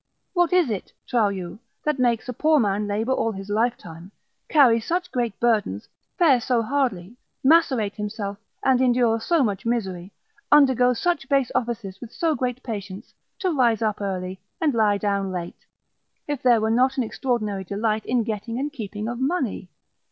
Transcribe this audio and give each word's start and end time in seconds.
What 0.33 0.51
is 0.51 0.71
it, 0.71 0.91
trow 1.07 1.27
you, 1.27 1.59
that 1.85 1.99
makes 1.99 2.27
a 2.27 2.33
poor 2.33 2.59
man 2.59 2.87
labour 2.87 3.11
all 3.11 3.31
his 3.31 3.49
lifetime, 3.51 4.11
carry 4.49 4.79
such 4.79 5.11
great 5.11 5.39
burdens, 5.39 5.87
fare 6.17 6.39
so 6.41 6.63
hardly, 6.63 7.15
macerate 7.43 7.93
himself, 7.97 8.39
and 8.65 8.81
endure 8.81 9.19
so 9.21 9.43
much 9.43 9.63
misery, 9.63 10.11
undergo 10.51 10.95
such 10.95 11.29
base 11.29 11.51
offices 11.53 12.01
with 12.01 12.11
so 12.11 12.33
great 12.33 12.63
patience, 12.63 13.13
to 13.41 13.51
rise 13.55 13.83
up 13.83 14.01
early, 14.01 14.39
and 14.59 14.73
lie 14.73 14.97
down 14.97 15.31
late, 15.31 15.67
if 16.27 16.41
there 16.41 16.61
were 16.61 16.71
not 16.71 16.97
an 16.97 17.03
extraordinary 17.03 17.63
delight 17.63 18.03
in 18.07 18.23
getting 18.23 18.57
and 18.57 18.73
keeping 18.73 19.07
of 19.07 19.19
money? 19.19 19.69